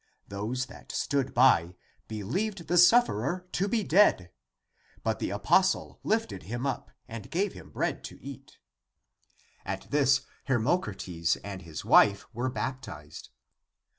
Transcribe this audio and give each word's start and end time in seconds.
Those 0.29 0.65
that 0.65 0.91
stood 0.91 1.31
by, 1.31 1.75
believed 2.07 2.67
the 2.67 2.77
sufferer 2.79 3.47
to 3.51 3.67
be 3.67 3.83
dead; 3.83 4.31
but 5.03 5.19
the 5.19 5.29
apostle 5.29 5.99
lifted 6.03 6.41
him 6.41 6.65
up 6.65 6.89
and 7.07 7.29
gave 7.29 7.53
him 7.53 7.69
bread 7.69 8.03
to 8.05 8.19
eat. 8.19 8.57
At 9.63 9.91
this 9.91 10.21
Hermo 10.45 10.79
crates 10.79 11.35
and 11.43 11.61
his 11.61 11.85
wife 11.85 12.25
were 12.33 12.49
baptized. 12.49 13.29